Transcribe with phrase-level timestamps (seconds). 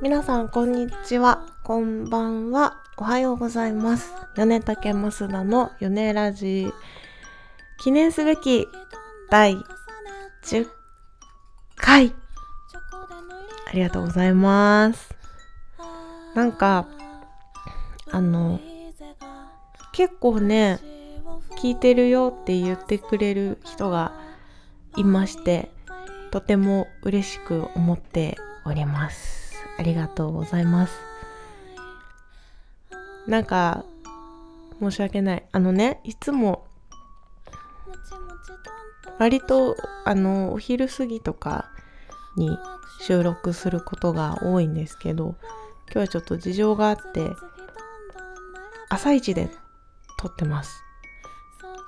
[0.00, 1.46] 皆さんこんにちは。
[1.64, 2.78] こんばんは。
[2.96, 4.10] おはようございます。
[4.34, 6.72] 米竹増田の米ラジ。
[7.78, 8.66] 記念すべき
[9.28, 9.58] 第
[10.44, 10.66] 10
[11.76, 12.14] 回。
[13.68, 15.14] ありがとうございます。
[16.34, 16.86] なんか
[18.10, 18.60] あの
[19.92, 20.80] 結構ね
[21.62, 24.14] 聞いてるよって言ってくれる人が
[24.96, 25.70] いまして
[26.30, 29.39] とても嬉しく思っております。
[29.80, 30.92] ありがとうございます。
[33.26, 33.82] なんか
[34.78, 35.44] 申し訳ない。
[35.52, 36.66] あのねいつも
[39.18, 41.70] 割とあのお昼過ぎとか
[42.36, 42.58] に
[43.00, 45.34] 収録することが多いんですけど
[45.86, 47.30] 今日はちょっと事情があって
[48.90, 49.48] 朝一で
[50.18, 50.84] 撮ってます。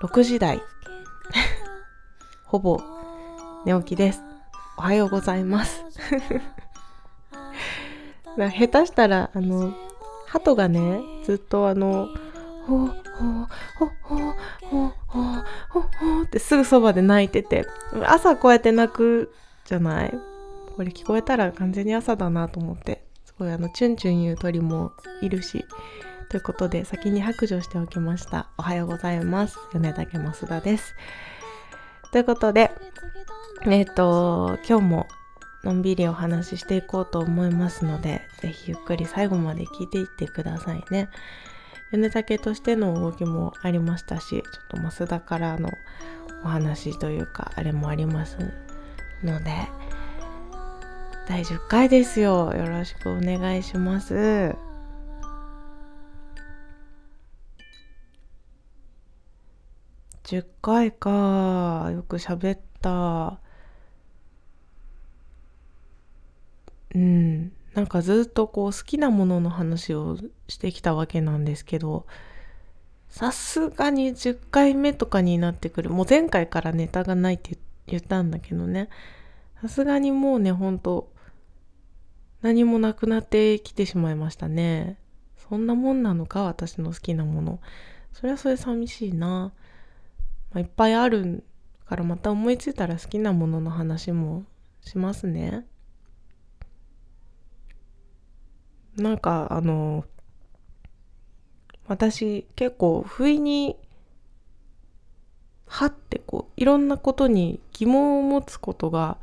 [0.00, 0.62] 6時台。
[2.47, 2.81] ほぼ
[3.66, 4.22] 寝起きです。
[4.78, 5.84] おはようございます。
[8.36, 9.75] 下手したらあの
[10.27, 12.08] 鳩がねずっとあの
[12.66, 14.27] ほほほほ
[14.62, 15.25] ほほ
[15.69, 17.66] ほほってすぐそばで泣いてて
[18.05, 19.33] 朝こうやって泣く
[19.66, 20.14] じゃない？
[20.77, 25.64] これ聞こえたら完全に朝だなと思ってすごいあのチュンチュン言う鳥もいるし
[26.30, 28.48] ということで先に白状しておきました。
[28.56, 29.58] おはようございます。
[29.72, 30.94] 米竹増田です。
[32.10, 32.70] ということで
[33.66, 35.06] えっ、ー、と今日も
[35.64, 41.08] のんびりお話ししていこうと思いますので是非ゆっくり最後まで聞いていってくださいね。
[41.92, 45.70] 米竹としての動きもありましたしちょっと増田からの
[46.42, 48.38] お話というかあれもあります
[49.22, 49.69] ので
[51.28, 52.52] 第10回ですよ。
[52.52, 54.56] よろしくお願いします。
[60.24, 61.91] 10回か。
[61.92, 63.38] よく喋った。
[66.94, 67.53] うん。
[67.75, 72.06] なんかずっとこう好きなものの話をしてきたわけなんですけど
[73.08, 78.88] さすがに10回目とかになってくるもう前回からネタがないって言ったんだけどね。
[79.60, 81.12] さすがにもうねほんと
[82.41, 84.98] 何もなくなってきてしまいましたね。
[85.48, 87.60] そんなもんなのか私の好きなもの。
[88.12, 89.52] それはそれ寂しいな。
[90.52, 91.44] まあ、いっぱいある
[91.86, 94.44] からまた思いついたら好きなものの話も
[94.81, 95.66] しますね。
[98.97, 100.04] なんかあの
[101.88, 103.76] 私結構不意に
[105.66, 109.16] はってこういろんなことに疑問を持つことが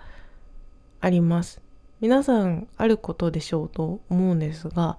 [1.01, 1.61] あります。
[2.01, 4.97] 皆さんあることでしょうと思うんですが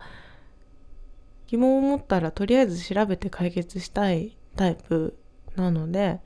[1.47, 5.17] 疑問を持ったらとりあえず調べて解決したいタイプ
[5.57, 6.21] なので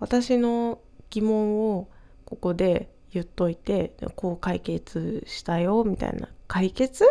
[0.00, 1.88] 私の疑問を
[2.24, 6.28] ここで言っといてこう解決したよみたいな。
[6.48, 7.04] 解決？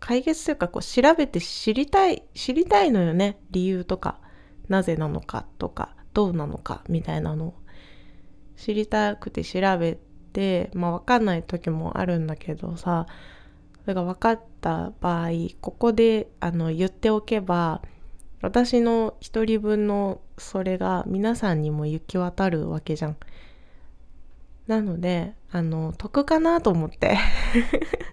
[0.00, 3.38] 解決というかこう調べて知りたい知りたいのよね。
[3.50, 4.18] 理由とか。
[4.68, 5.94] なぜなのかとか。
[6.12, 6.82] どうなのか。
[6.88, 7.54] みたいなのを。
[8.56, 9.98] 知りたくて調べ
[10.32, 10.70] て。
[10.74, 13.06] まあ分かんない時もあるんだけどさ。
[13.82, 15.28] それが分かった場合
[15.60, 17.82] ここであの言っておけば
[18.42, 23.16] 私の一人分のそれが皆さんにも行き渡るわけじゃん。
[24.66, 27.16] なので、あの、得かなと思って。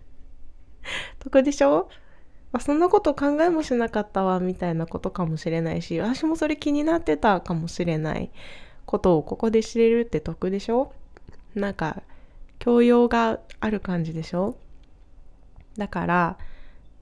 [1.19, 1.89] 得でしょ？
[2.51, 8.29] あそんなこと考えもしなかったわみたいなことかもしれないし私もそれ気になってたかもしれない
[8.85, 10.93] ことをここで知れるって得でしょ？
[11.55, 12.03] なんか
[12.59, 14.55] 教養がある感じでしょ？
[15.77, 16.37] だから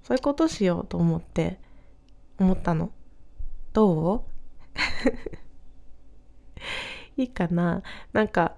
[0.03, 1.59] そういうことしようと思って
[2.39, 2.91] 思ったの。
[3.73, 4.23] どう？
[7.22, 7.83] いいかな？
[8.13, 8.56] なんか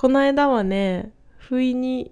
[0.00, 2.10] この間はね不意に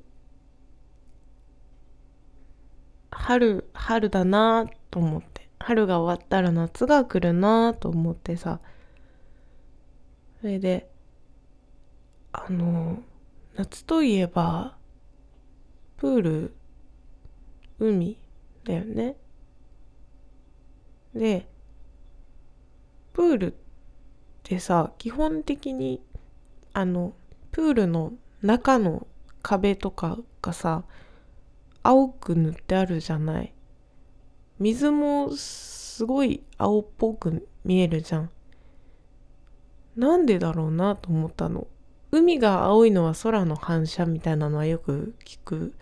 [3.10, 8.60] 春春だなと思って春が終わったら夏が来るなと思ってさ
[10.42, 10.90] それで
[12.32, 13.02] あの
[13.56, 14.76] 夏といえば
[15.96, 16.54] プール
[17.78, 18.18] 海
[18.64, 19.16] だよね。
[21.14, 21.48] で
[23.14, 23.56] プールっ
[24.42, 26.02] てさ基本的に
[26.74, 27.14] あの
[27.50, 28.12] プールの
[28.42, 29.06] 中の
[29.42, 30.84] 壁とかがさ
[31.82, 33.54] 青く塗ってあるじゃない。
[34.58, 38.30] 水もすごい青っぽく見えるじゃん。
[39.96, 41.66] なんでだろうなと思ったの。
[42.10, 45.74] 海が青いのは空の反射みたいなのはよく聞く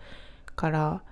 [0.55, 1.03] から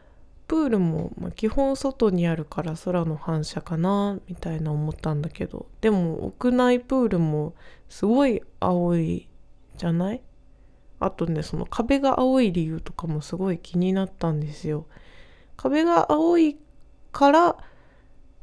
[0.47, 7.55] プールも、ま、基本外にあるから空の反射かなみたいな思ったんだけどでも屋内プールも
[7.89, 9.29] すごい青い
[9.77, 10.21] じゃない？
[10.99, 14.87] あとねその壁が青い理由とかもすごい気になったんですよ。
[15.57, 16.57] 壁が青い
[17.11, 17.57] から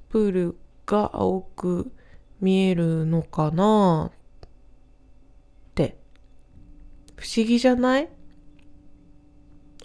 [0.08, 0.56] プール
[0.86, 1.92] が青く
[2.40, 4.18] 見えるのかなっ
[5.74, 5.96] て。
[7.16, 8.08] 不思議じゃない？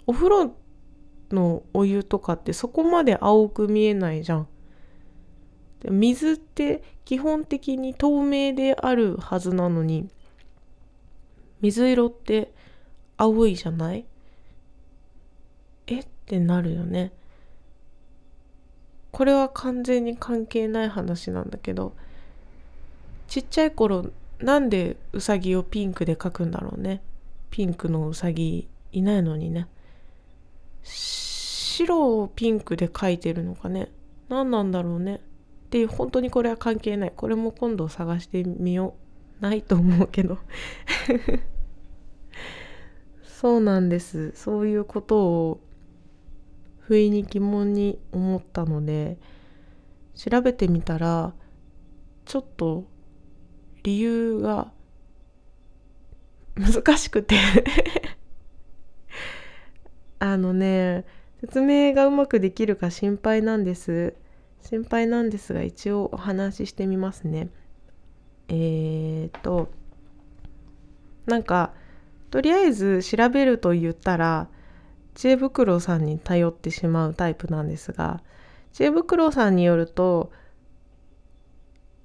[0.06, 0.56] お風呂
[1.30, 4.48] のお湯とかってそこまで青く見えないじゃん。
[5.88, 10.08] 水って基本的に透明であるはずなのに
[11.60, 12.52] 水色って
[13.18, 14.06] 青いじゃない？
[15.88, 15.98] え？
[16.00, 17.12] ってなるよね。
[19.10, 21.94] これは完全に関係ない話なんだけど
[23.26, 27.02] ちっちゃい頃なんでうさぎをピンクで描くんだろうね。
[27.50, 29.66] ピンクのうさぎいないのにね。
[30.84, 33.90] 白をピンクで描いてるのかね。
[34.28, 35.16] 何なんだろうね。
[35.16, 35.18] っ
[35.70, 37.12] ていう本当にこれは関係ない。
[37.16, 38.94] これも今度探してみよ
[39.40, 39.42] う。
[39.42, 40.38] ないと思うけど。
[43.40, 44.32] そうなんです。
[44.34, 45.60] そういうことを
[46.80, 49.16] 不意に疑問に思ったので
[50.16, 51.32] 調べてみたら
[52.24, 52.82] ちょっと
[53.84, 54.72] 理由が
[56.58, 57.36] 難しくて。
[60.18, 61.04] あのね
[61.40, 64.14] 説明がうまくできるか心配なんです。
[64.62, 67.50] 心配なんですが一応お話ししてみますね。
[68.48, 69.70] えー、っと
[71.26, 71.72] なんか
[72.30, 74.48] とりあえず調べると言ったら
[75.14, 78.22] 知恵袋さんに頼ってしまうタイプなんですが
[78.72, 80.30] 知恵袋さんによると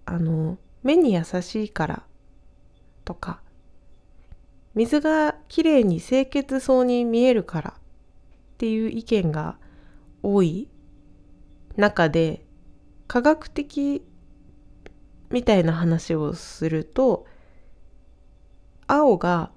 [0.06, 2.04] あの目に優しいから
[3.06, 3.42] とか
[4.76, 7.82] 水がきれいに清潔そうに見えるからっ
[8.58, 9.58] ていう意見が
[10.24, 10.68] 多い
[11.76, 12.46] 中で
[13.08, 14.04] 科学的
[15.30, 17.26] みたいな話をすると
[18.88, 19.52] 青が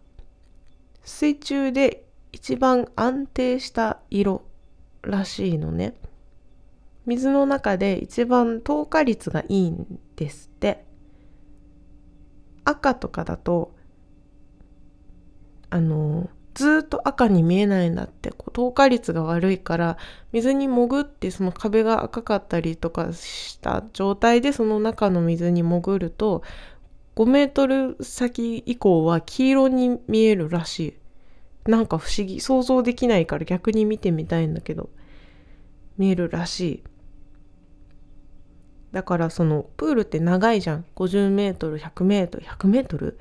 [1.06, 4.42] 水中で一番安定した色
[5.02, 5.94] らしいのね。
[7.06, 10.84] 水の中で一番透過率がいいんですって。
[12.64, 13.76] 赤とかだと
[15.70, 19.98] あのずっと赤に見えないんだってこう透過率が悪いから
[20.32, 26.42] 水に潜ってその壁が赤かったりとかした状態でその中の水に潜ると
[27.16, 30.94] 5メートル先以降は黄色に見えるらしい。
[31.70, 32.40] なんか不思議。
[32.40, 34.90] 想像できないから逆に見てみたいんだけど。
[35.96, 36.84] 見えるらしい。
[38.92, 40.84] だからそのプールって長いじゃん。
[40.94, 43.14] 50m100m100m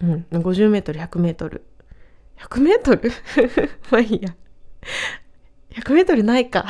[0.00, 0.26] うん。
[0.30, 1.60] 50m100m100m
[3.92, 4.34] まあいいや。
[5.72, 6.64] 100m ないか。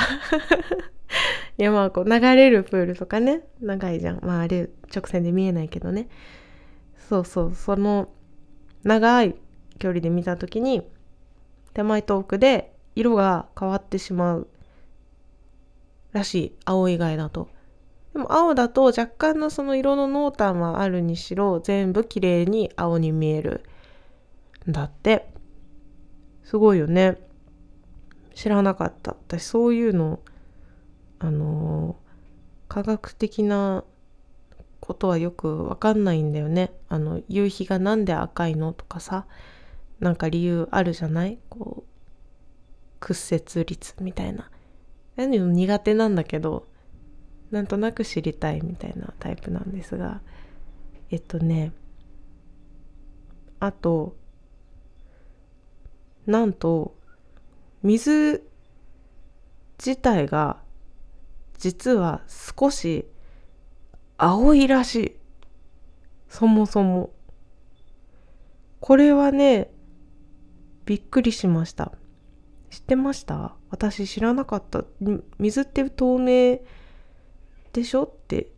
[1.59, 3.43] いやまあこう流れるプールとかね。
[3.61, 4.21] 長いじゃん。
[4.23, 6.09] まああれ直線で見えないけどね。
[7.09, 7.55] そうそう。
[7.55, 8.09] その
[8.85, 9.37] 長い
[9.79, 10.87] 距離で見た時に
[11.73, 14.49] 手前と奥で色が変わってしまう
[16.13, 16.57] らしい。
[16.65, 17.49] 青以外だと。
[18.13, 23.63] でも青だと若干のその色の濃淡はあるにしろ全部綺麗に青に見える。
[24.69, 25.29] んだって。
[26.45, 27.17] すごいよね。
[28.35, 29.13] 知らなかった。
[29.13, 30.21] 私そういうの
[31.19, 31.97] あの
[32.69, 33.85] 科学的な
[34.81, 36.73] ことはよくわかんないんだよね。
[36.89, 39.27] あの夕日がなんで赤いのとかさ
[39.99, 41.39] なんか理由あるじゃない？
[41.49, 41.91] こう
[43.01, 44.51] 屈折率みたいな。
[45.17, 46.67] 何も苦手なんだけど
[47.51, 50.21] なんとなく知りたいみたいなタイプなんですが。
[51.11, 51.73] えっとね
[53.61, 54.17] あと
[56.27, 56.97] なんと
[57.83, 58.45] 水
[59.79, 60.61] 自体が
[61.59, 63.07] 実は少し
[64.19, 65.17] 青いらしい。
[66.29, 67.11] そもそも。
[68.81, 69.71] これはね
[70.85, 71.93] びっくりしました。
[72.71, 73.57] 知ってました？
[73.71, 74.85] 私知らなかった。
[75.39, 76.61] 水って透明
[77.73, 78.05] でしょ？
[78.05, 78.49] って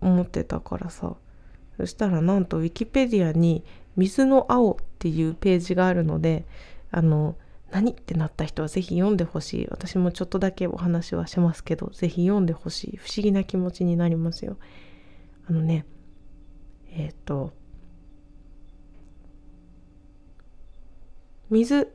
[0.00, 1.16] 思ってたからさ。
[1.76, 3.62] そしたらなんとウィキペディアに
[3.96, 6.46] 「水の青」っていうページがあるので
[6.90, 7.36] あの
[7.70, 7.92] 何？
[7.92, 9.66] ってなった人は是非読んでほしい。
[9.70, 12.96] 私もちょっとだけお話はしますけど是非読んでほしい。
[12.96, 14.56] 不思議な気持ちになりますよ。
[15.48, 15.86] あのね
[16.90, 17.52] えっ、ー、と
[21.50, 21.92] 水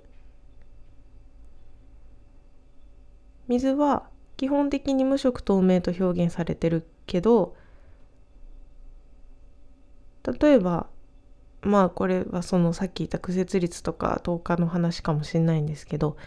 [3.47, 7.55] 水は基本的に無色透明と表現されてるけど
[10.39, 10.87] 例えば
[11.61, 16.17] まあこれはそのさっき言った屈折率とか透過の話かもしれないんですけど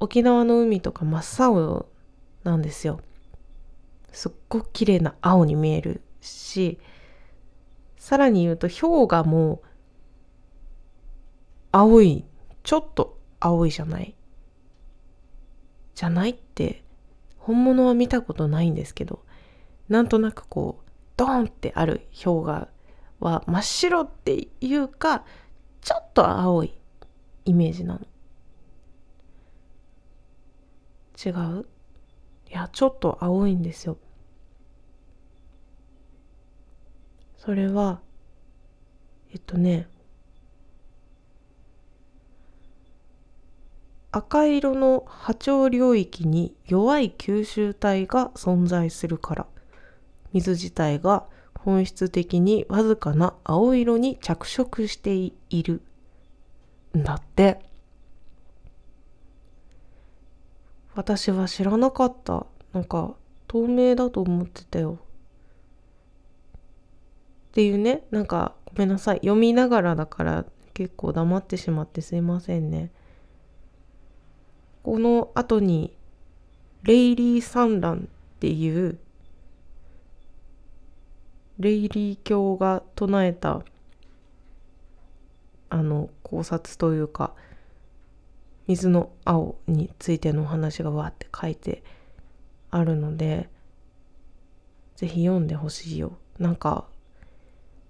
[0.00, 1.86] 沖縄の海とか真っ青
[2.44, 3.00] なんですよ。
[4.10, 6.78] すっごく綺麗な青に見えるし
[7.96, 9.62] さらに言うと氷河も
[11.70, 12.24] 青い
[12.62, 14.14] ちょっと青いじゃない？
[15.94, 16.82] じゃないって
[17.38, 19.24] 本物は見たことないんですけど
[19.88, 22.68] なんとなくこうドーンってある氷河
[23.22, 25.24] は真っ白っていうか
[25.80, 26.74] ちょっと青い
[27.44, 28.00] イメージなの。
[31.24, 31.66] 違う？
[32.50, 33.96] いやちょっと青いんですよ。
[37.38, 38.00] それは
[39.32, 39.88] えっとね
[44.10, 49.46] 赤色の波長領域に弱い吸収体が存在するから。
[50.32, 51.26] 水自体が
[51.64, 55.80] 本質的にわずかな青色に着色している
[56.96, 57.60] んだって。
[60.94, 62.46] 私は知らなかった。
[62.72, 63.14] なんか
[63.46, 64.98] 透明だと思ってたよ。
[67.50, 68.02] っていうね。
[68.10, 69.18] なんかごめんなさい。
[69.18, 72.90] 読みながらだから結構黙ってしまってすいませんね。
[74.82, 75.96] この後に
[76.82, 78.98] レイリー産卵っていう
[81.62, 83.62] レイリー教が唱えた
[85.70, 87.34] あの考察というか
[88.66, 91.82] 水の青についてのお話がわって書いて
[92.70, 93.48] あるので
[94.96, 96.12] ぜひ読んでほしいよ。
[96.38, 96.86] なんか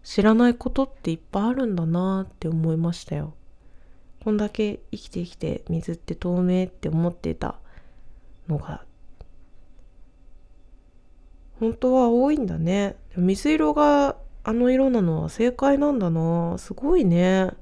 [0.03, 3.35] 知らないことっていっぱいあるんだなって思いましたよ。
[4.23, 7.57] こんだけ生きてきて水って透明って思ってた
[8.49, 8.85] のが
[11.63, 12.97] 本当は多いんだね。
[13.17, 16.59] 水色があの色なのは正解なんだな。
[16.59, 17.53] すごいね。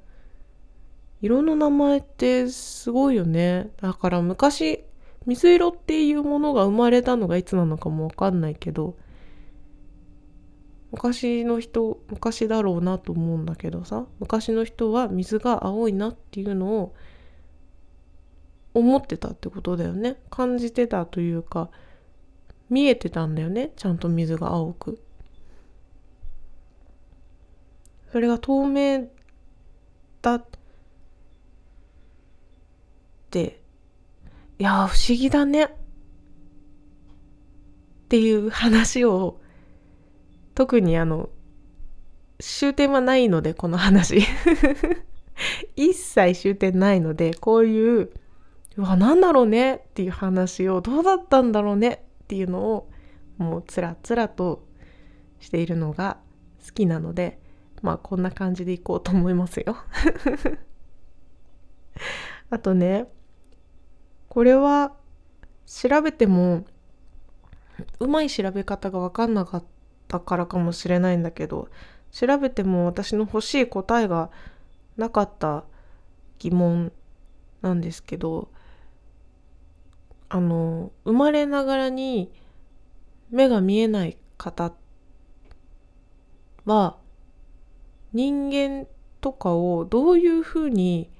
[1.20, 3.68] 色の名前ってすごいよね。
[3.82, 4.84] だから昔
[5.26, 8.96] 水色っていうものが生まれたのがいつなのかもわかんないけど
[10.92, 14.06] 昔の人昔だろうなと思うんだけどさ。
[14.18, 16.94] 昔の人は水が青いなっていうのを
[18.72, 20.16] 思ってたってことだよね。
[20.30, 21.68] 感じてたというか。
[22.70, 25.02] 見えてたんだよねちゃんと水が青く。
[28.12, 29.08] それが透明
[30.22, 30.44] だっ
[33.30, 33.60] て。
[34.58, 35.64] いや不思議だね。
[35.64, 35.68] っ
[38.08, 39.40] ていう話を
[40.54, 41.28] 特にあの
[42.40, 44.22] 終点はないのでこの話。
[45.76, 48.10] 一切終点ないのでこういう
[48.76, 52.90] うわ何だろうねっていう話をどうだったんだろうねっていうのを
[53.38, 54.64] もうつらつらと
[55.40, 56.18] しているのが
[56.64, 57.40] 好きなので
[57.82, 59.76] まあこんな感じでいこうと思いますよ。
[62.50, 63.06] あとね
[64.28, 64.94] これは
[65.66, 66.64] 調べても
[67.98, 69.68] うまい調べ方が分かんなかった
[70.10, 71.68] たからかもしれないんだけど
[72.10, 74.30] 調べても私の欲しい答えが
[74.96, 75.64] なかった
[76.40, 76.92] 疑問
[77.62, 78.50] なんですけど
[80.30, 82.32] あの生まれながらに
[83.30, 84.72] 目が見えない方
[86.64, 86.96] は
[88.12, 88.86] 人間
[89.20, 91.10] とかをどういうふうに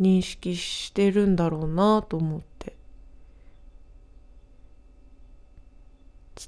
[0.00, 2.76] 認識してるんだろうなと思って。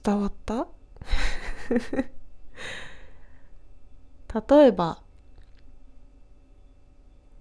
[0.05, 0.69] 伝わった？
[4.49, 5.03] 例えば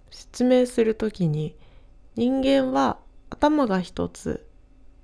[0.10, 1.56] 説明するときに
[2.16, 3.00] 人間は
[3.40, 4.46] 頭が一つ。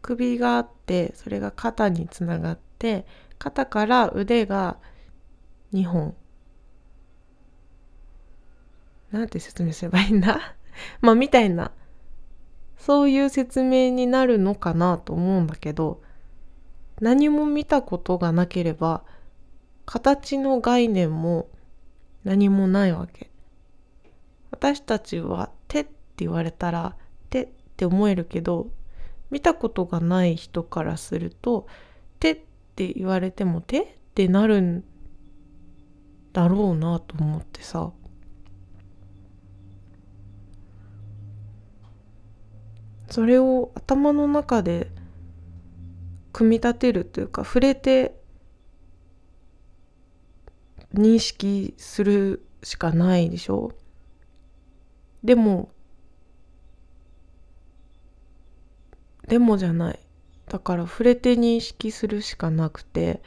[0.01, 3.07] 首があってそれが肩につながって
[3.39, 4.77] 肩から腕が
[5.73, 6.15] 2本。
[9.11, 10.55] なんて説明すればいいんだ？
[11.01, 11.71] まあみたいな。
[12.77, 16.03] そういう説明になるのかなと思うんだけど
[16.99, 19.03] 何も見たことがなければ
[19.85, 21.47] 形の概念も
[22.25, 23.31] 何もないわけ。
[24.51, 26.95] 私たちは手って言われたら
[27.75, 28.69] って思えるけど
[29.29, 31.67] 見たことがない人からすると
[32.19, 32.39] 手っ
[32.77, 34.85] て言われても手ってなるん
[36.31, 37.91] だろうなと思ってさ
[43.09, 44.89] それを頭の中で
[46.31, 48.15] 組み立てるというか触れて
[50.93, 53.73] 認識するしかないでしょ。
[55.23, 55.69] でも
[59.27, 59.99] でもじゃない
[60.47, 63.21] だから触れて認識するしかなくて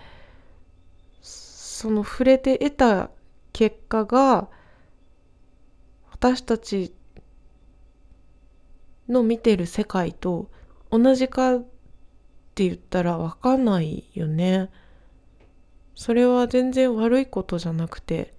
[1.22, 3.10] その触れて得た
[3.52, 4.48] 結果が
[6.10, 6.92] 私たち
[9.08, 10.50] の見てる世界と
[10.90, 11.60] 同じかっ
[12.54, 14.70] て言ったら分かんないよね。
[15.94, 18.32] それは全然悪いことじゃなくて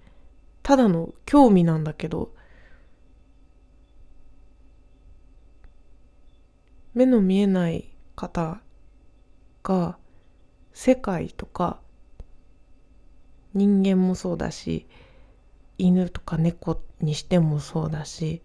[0.62, 2.34] ただの興味なんだけど
[6.94, 8.60] 目の見えない方
[9.62, 9.96] が
[10.72, 11.80] 世界とか
[13.54, 14.86] 人間もそうだし
[15.78, 18.42] 犬とか猫にしてもそうだし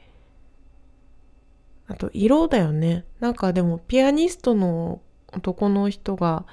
[1.88, 3.06] あと色だよね。
[3.20, 6.46] なんかでもピアニストの男の人が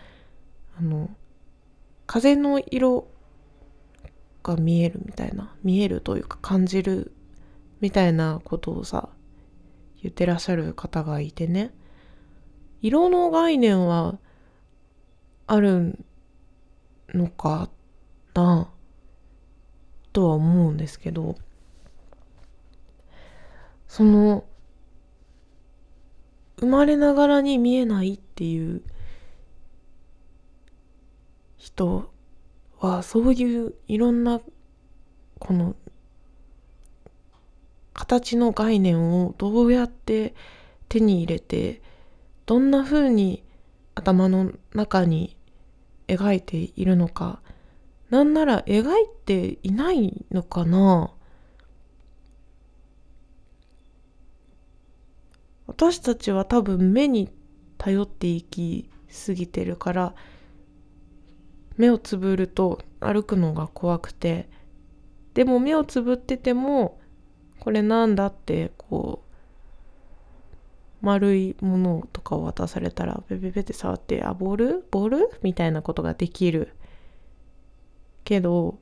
[0.78, 1.08] あの
[2.06, 3.08] 風の色
[4.42, 7.12] が見えるみたいな見えるというか感じる
[7.80, 9.08] みたいなことをさ
[10.02, 11.72] 言ってらっしゃる方がいてね。
[12.82, 14.18] 色の概念は
[15.46, 15.98] ある
[17.14, 17.70] のか
[18.34, 18.68] な？
[20.12, 21.36] とは思うんですけど
[23.88, 24.44] その
[26.58, 28.82] 生まれながらに見えないっていう
[31.56, 32.10] 人
[32.78, 34.40] はそういういろんな
[35.38, 35.76] この
[37.94, 40.34] 形の概念をどうやって
[40.88, 41.80] 手に入れて
[42.52, 43.42] どんな風に
[43.94, 45.38] 頭の中に
[46.06, 47.40] 描いているのか。
[48.11, 51.14] なんなら描いていないのかな。
[55.66, 57.30] 私たちは多分目に
[57.78, 60.14] 頼っていきすぎてるから
[61.78, 64.50] 目をつぶると歩くのが怖くて。
[65.32, 67.00] でも目をつぶってても
[67.61, 69.21] これなんだってこう
[71.02, 74.87] 丸いものとかを渡されたらペペペって触ってあボール？
[74.90, 75.30] ボール？
[75.42, 76.75] みたいなことができる
[78.25, 78.78] けど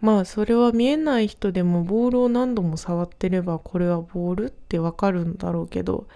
[0.00, 6.08] まあそれは見えない人でもボールを何度も触ってればこれはボールってわかるんだろうけど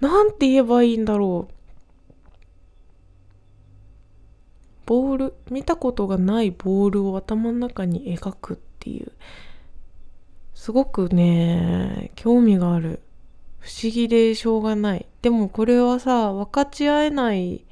[0.00, 1.54] なんて言えばいいんだろう。
[4.86, 5.34] ボール？
[5.50, 9.10] 見たことがないボールを頭の中に描くっていう。
[10.54, 13.00] すごくね興味がある。
[13.58, 15.06] 不思議でしょうがない。
[15.22, 17.64] でもこれはさ分かち合えない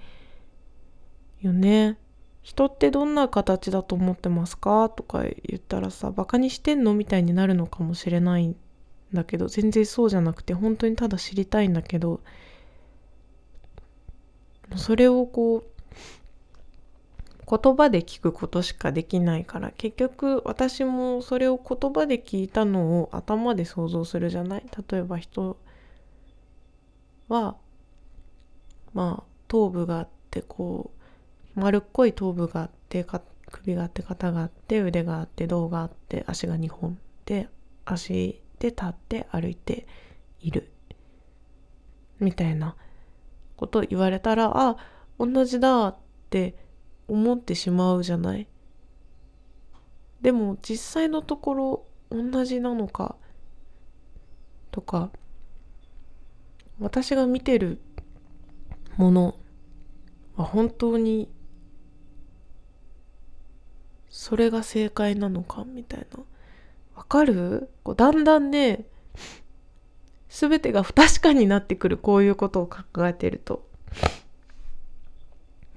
[1.43, 1.99] よね。
[2.41, 4.89] 人ってどんな形だと思ってますか？
[4.89, 6.95] とか言ったらさバカにしてんの？
[6.95, 8.57] みたいになるのかもしれないん
[9.13, 12.21] だけど全然そうじゃなくて本当にただ知りたいんだけど
[14.75, 15.65] それをこう
[17.55, 24.65] 言葉で聞くことしかできないから結局私もそれを言葉で聞いたのを頭で想像するじゃない？
[24.91, 25.59] 例えば人
[27.29, 27.57] は
[28.95, 30.93] まあ頭部があってこ
[31.55, 33.05] う丸っこい頭部があって
[33.51, 37.49] 首があって肩があって腕があって胴があって足が2本で
[37.85, 39.87] 足で立って歩いて
[40.41, 40.71] いる。
[42.19, 42.77] みたいな
[43.57, 44.77] ことを言われたらあ
[45.19, 45.97] 同じだっ
[46.31, 46.62] て
[47.13, 48.49] 思ってしまうじゃない？
[50.23, 53.17] でも実際のところ同じなのか？
[54.71, 55.11] とか
[56.81, 57.79] 私が見てる
[58.97, 59.35] もの
[60.37, 61.29] は本当に
[64.09, 65.65] それが正解なのか？
[65.65, 66.25] みたいな。
[66.97, 67.69] わかる？
[67.83, 68.87] こうだんだんね
[70.31, 71.99] 全てが不確かになってくる。
[71.99, 73.69] こういうことを考えてると。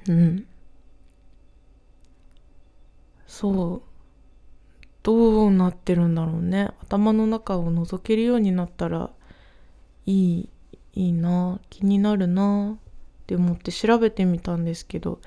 [0.07, 0.45] うん。
[3.37, 3.81] そう。
[5.03, 6.71] どうなってるんだろうね。
[6.81, 9.11] 頭の中を覗けるようになったら
[10.05, 10.49] いい
[10.93, 15.19] いいな気になるなって思って調べてみたんですけど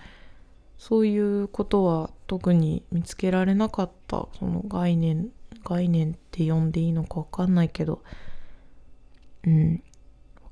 [0.79, 5.29] そういうことは特に見つけられなかったその概念
[5.63, 8.03] 概念って呼んでいいのか分かんないけど
[9.47, 9.77] うん。
[9.77, 9.83] 分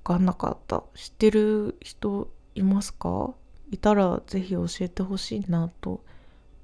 [0.05, 0.83] かんなかった。
[0.95, 3.35] 知ってる人いますか？
[3.71, 6.05] いたら是非教えてほしいなと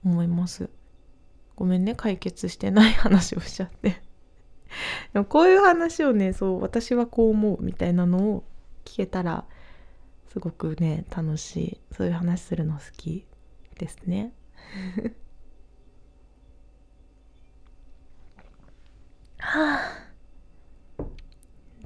[0.05, 0.69] 思います。
[1.63, 4.03] ごめんね解決してない話をしちゃって。
[5.13, 8.45] でもこういう話をねそう私はこう思うみたいなのを
[8.85, 9.45] 聞けたら
[10.33, 11.81] すごくね楽しい。
[11.93, 13.25] そういう話するの好き
[13.79, 14.33] ですね。
[19.39, 19.79] は
[20.99, 21.05] あ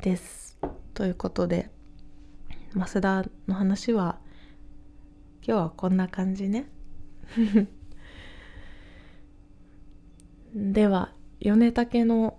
[0.01, 0.59] です。
[0.95, 1.71] ということで
[2.73, 4.19] 増田の話は
[5.47, 6.67] 今日はこんな感じね。
[10.59, 12.39] では米竹の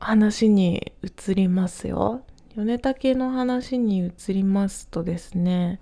[0.00, 2.22] 話に移りますよ。
[2.56, 5.78] 米竹の話に移りますとですね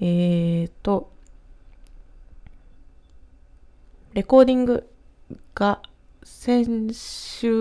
[0.00, 1.12] えーと
[4.14, 4.88] レコーディング
[5.54, 5.82] が
[6.24, 7.52] 先週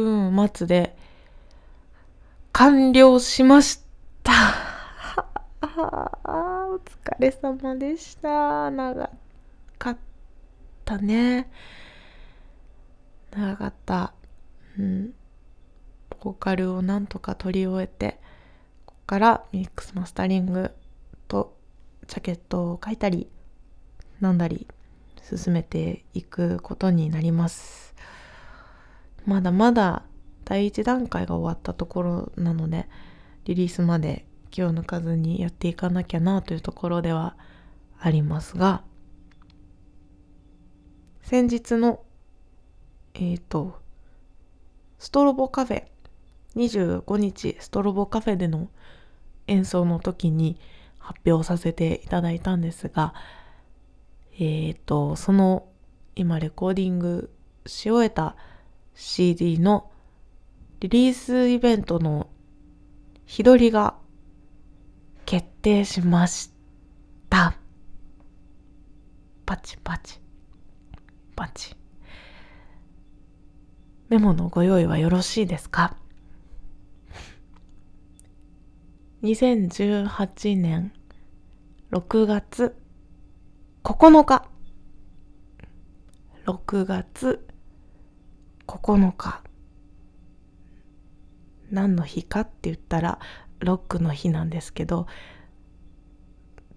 [0.53, 0.95] 末で
[2.53, 3.83] 完了しまし
[4.23, 4.31] た。
[6.23, 8.71] お疲れ様でした。
[8.71, 9.09] 長
[9.77, 9.97] かっ
[10.85, 11.51] たね。
[13.31, 14.13] 長かった。
[14.77, 15.13] うん
[16.19, 18.19] ボーカルをなんとか取り終えて
[18.85, 20.71] ここからミックスマスタリング
[21.27, 21.55] と
[22.07, 23.29] ジャケットを書いたり
[24.19, 24.67] なんだり
[25.21, 27.93] 進めていくことになります
[29.25, 30.03] まだまだ
[30.45, 32.87] 第一段階が終わったところなので
[33.45, 37.35] リリースまで気を抜かずにやっていかなきゃなというところでは
[37.99, 38.83] ありますが
[41.21, 41.99] 先日の
[43.19, 43.79] えっ、ー、と
[44.99, 45.83] ストロボカフェ
[46.55, 48.69] 25日ストロボカフェでの
[49.47, 50.59] 演奏の時に
[50.99, 53.13] 発表させていただいたんですが
[54.33, 55.67] えっ、ー、とその
[56.15, 57.31] 今レコーディング
[57.65, 58.35] し終えた
[58.95, 59.91] CD の
[60.79, 62.29] リリースイベントの
[63.25, 63.95] 日取りが
[65.25, 66.51] 決定しまし
[67.29, 67.57] た。
[69.45, 70.19] パチパチ。
[71.35, 71.76] パチ。
[74.09, 75.97] メモのご用意はよろしいですか
[79.23, 80.93] ?2018 年
[81.91, 82.73] 6月
[83.83, 84.47] 9日。
[86.45, 87.45] 6月
[88.65, 89.43] 9日。
[91.69, 93.19] 何の日かって言ったら
[93.59, 95.07] ロックの日なんですけど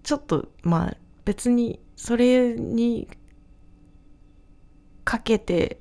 [0.03, 3.07] ちょっとまあ別にそれに
[5.05, 5.79] かけて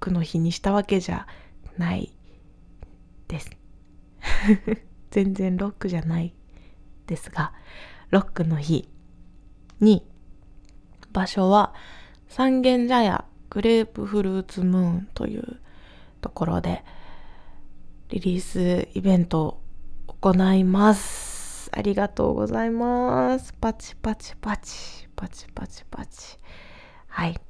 [0.00, 1.26] クの日にしたわけじゃ
[1.78, 2.12] ない
[3.28, 3.50] です
[5.10, 6.34] 全然ロックじゃない
[7.06, 7.52] ですが
[8.10, 8.88] ロックの日
[9.80, 10.06] に
[11.12, 11.74] 場所は
[12.28, 15.60] 三軒茶屋グレープフルーツムーンという
[16.20, 16.84] ところで
[18.10, 19.62] リリースイベントを
[20.20, 21.70] 行います。
[21.72, 23.52] ありがとうございます。
[23.54, 26.36] パチパチパチ、パチパチパチ。
[27.06, 27.49] はい。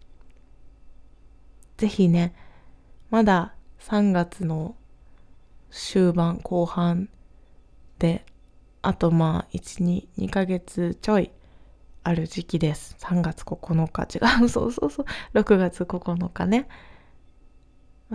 [1.80, 2.34] ぜひね、
[3.08, 4.76] まだ3月の
[5.70, 7.08] 終盤後半
[7.98, 8.26] で、
[8.82, 11.30] あとまあ1、2、2ヶ月ちょい
[12.02, 12.96] ある時期です。
[13.00, 16.68] 3月9日、違う、そうそうそう、6月9日ね。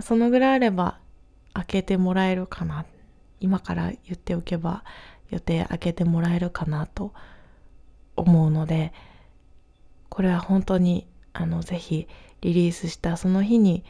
[0.00, 1.00] そのぐらいあれば
[1.52, 2.86] 開けてもらえるかな
[3.40, 4.84] 今から言っておけば
[5.30, 7.12] 予定開けてもらえるかなと
[8.14, 8.92] 思うので
[10.08, 12.06] これは本当にあのぜひ
[12.40, 13.84] リリースしたその日に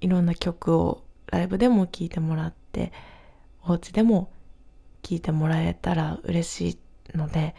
[0.00, 2.92] いろんな曲をライブでも聴いてもらって
[3.62, 4.32] お家でも
[5.02, 6.78] 聴いてもらえたら嬉し
[7.14, 7.54] いので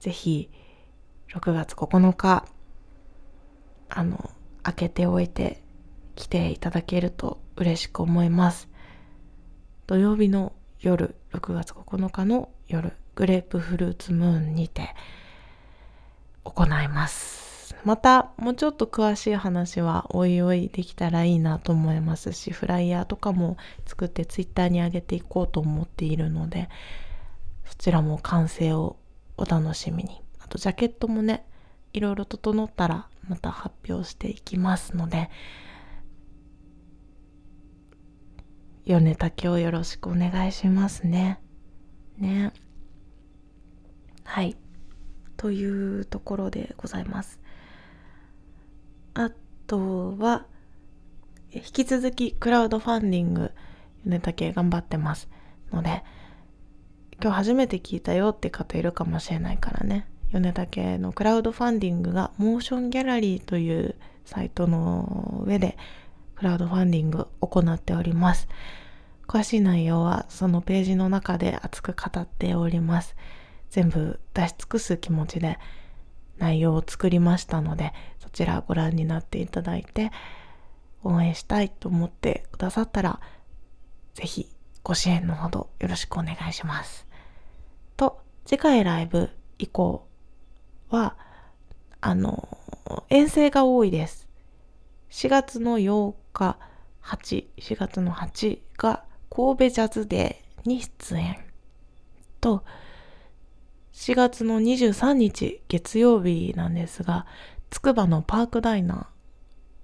[0.00, 0.50] ぜひ
[1.34, 2.46] 6月9日
[3.88, 4.30] あの
[4.62, 5.62] 開けておいて
[6.14, 8.68] 来ていただけると嬉しく思います。
[9.86, 14.94] 土曜日の夜、6月9日の夜、グレープフルーツムーンにて
[16.42, 17.45] 行います。
[17.86, 26.68] また、もうちょっと詳しい話はおいおいできたらいいなと思いますし、フライヤーとかも作ってツイッターに上げていこうと思っているので、
[27.64, 28.96] そちらも完成を
[29.36, 30.20] お楽しみに。
[30.40, 31.46] あと、ジャケットもね、
[31.92, 35.30] いろいろ整ったらまた発表していきますので、
[38.84, 41.40] 米竹をよろしくお願いしますね。
[42.18, 42.52] ね。
[44.24, 44.56] はい。
[45.36, 47.45] というところでございます。
[49.18, 49.30] あ
[49.66, 50.44] とは、
[51.50, 53.50] 引き続きクラウドファンディング、
[54.04, 55.30] 米竹頑張ってます
[55.72, 56.04] ので、
[57.22, 60.06] 今日初めて聞いたよって方いるかもしれないからね。
[60.32, 63.94] 米竹のクラウドファンディングがモーションギャラリーという
[64.26, 65.78] サイトの上で
[66.34, 68.48] クラウドファンディング行っております。
[69.26, 73.16] 詳しい内容はそのページの中で熱く語っております。
[73.70, 75.58] 全部出し尽くす気持ちで
[76.38, 77.94] 内容を作りましたので、
[78.36, 80.12] ちらご覧になっていただいて、
[81.02, 83.18] 応援したいと思ってくださったら、
[84.12, 84.46] ぜひ
[84.82, 87.06] ご支援のほどよろしくお願いします。
[87.96, 90.06] と、次回ライブ以降
[90.90, 91.16] は、
[92.02, 92.46] あの、
[93.08, 94.28] 遠征が多いです。
[95.10, 96.58] 4月の8日、
[97.02, 101.38] 8、4月の8が神戸ジャズデーに出演
[102.42, 102.64] と、
[103.94, 107.24] 4月の23日月曜日なんですが、
[107.70, 109.06] つくばのパークダイナー、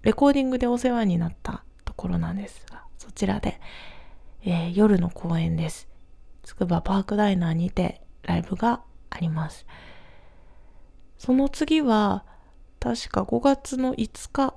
[0.03, 3.61] レコーディングでお世話になったところなんですが、そちらで、
[4.45, 5.88] えー、夜の公演です。
[6.42, 9.66] つくばパークダイナーにてライブがあります。
[11.18, 12.25] その次は、
[12.81, 14.55] 確か5月の5日、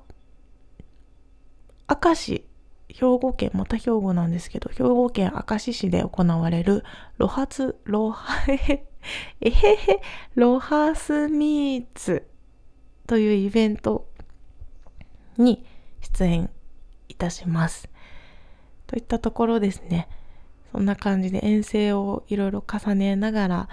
[1.88, 2.48] 明石
[2.90, 6.84] 兵庫県、また兵庫なんですけど、兵庫県明石市で行われる、
[7.18, 8.88] ロハツ、ロハ、 え
[9.42, 10.02] へへ、
[10.34, 12.28] ロハスミーツ
[13.08, 14.08] というイベント
[15.38, 15.66] に
[16.02, 16.50] 出演
[17.10, 17.90] いたします。
[18.88, 20.08] といったところですね。
[20.72, 23.70] そんな感じで遠征をいろいろ重ねながら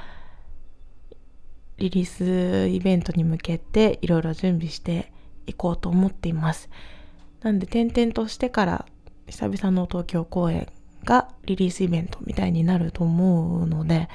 [1.79, 5.13] リリースイベントに向けていろいろ準備して
[5.47, 6.71] いこうと思っています。
[7.43, 8.87] なんで転々としてから
[9.27, 10.69] 久々の東京公演
[11.05, 14.09] がリリースイベントみたいになると思うので、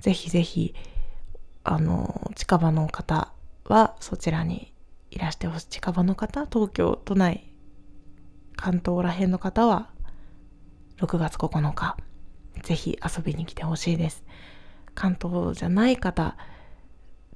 [0.00, 0.74] ぜひぜひ、
[1.64, 3.32] あの、近場の方
[3.64, 4.72] はそちらに
[5.10, 5.66] いらしてほしい。
[5.68, 7.52] 近場の方、東京都内、
[8.56, 9.90] 関東ら辺の方は、
[10.98, 11.96] 6月9日、
[12.62, 14.24] ぜひ遊びに来てほしいです。
[14.94, 16.36] 関東じゃない方、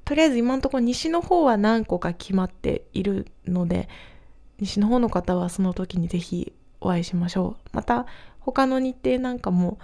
[0.04, 3.88] とりあえず今のところ西の方は何個か決まっているので、
[4.58, 7.68] 西の方の方はその時にぜひお会いしましょう。
[7.72, 8.06] また
[8.38, 9.78] 他の日程なんかも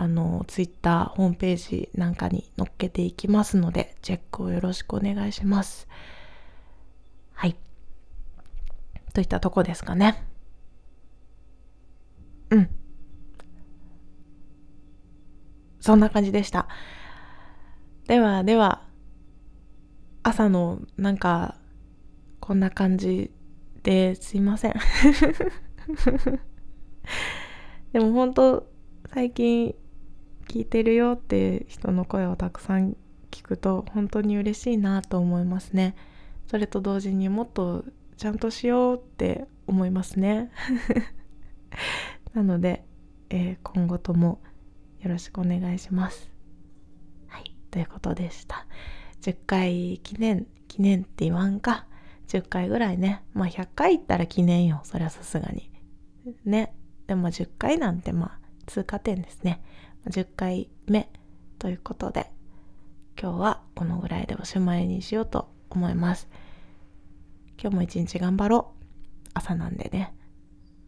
[0.00, 5.88] あのツイッターホームページなんかに載っけていきますのでチェックをよろしくお願いします。
[7.32, 7.56] はい。
[9.12, 10.24] といったとこですかね。
[12.50, 12.70] うん。
[15.80, 16.68] そんな感じでした。
[18.06, 18.86] ではでは、
[20.22, 21.56] 朝のなんか
[22.38, 23.32] こんな感じ
[23.82, 24.74] ですいません
[27.92, 28.70] でも本当
[29.12, 29.74] 最近
[30.48, 32.96] 聞いてるよって人の声をたくさん
[33.30, 35.94] 聞くと本当に嬉しいなと思いますね
[36.46, 37.84] それと同時にもっと
[38.16, 40.50] ちゃんとしようって思いますね
[42.34, 42.84] なので、
[43.30, 44.40] えー、今後とも
[45.00, 46.30] よろしくお願いします
[47.26, 48.66] はいということでした
[49.20, 51.86] 10回記念記念って言わんか
[52.28, 53.22] 10回ぐらいね。
[53.32, 54.80] まあ100回行ったら記念よ。
[54.84, 55.70] そりゃさすがに。
[56.44, 56.74] ね。
[57.06, 59.62] でも10回なんてまあ通過点ですね。
[60.08, 61.10] 10回目
[61.58, 62.30] ということで、
[63.20, 66.28] 今日はこのぐらいでおしまいにしようと思います。
[67.60, 69.30] 今日も一日頑張ろう。
[69.34, 70.14] 朝なんでね。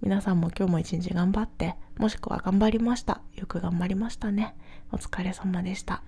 [0.01, 3.21] 皆さんも今日も一日頑張って、もしくは頑張りました。
[3.35, 4.57] よく頑張りましたね。
[4.93, 6.03] お疲れ様でした。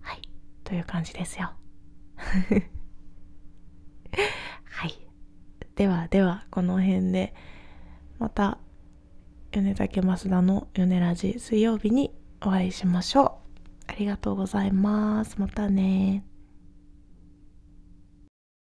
[0.00, 0.22] はい。
[0.64, 1.52] という感じですよ。
[4.64, 4.94] はい。
[5.76, 7.34] ではでは、この辺で、
[8.18, 8.58] また、
[9.54, 13.38] 米竹増田の米ラジ水曜日にお会いしましょ
[13.86, 13.92] う。
[13.92, 15.36] ありがとうございます。
[15.38, 16.24] またね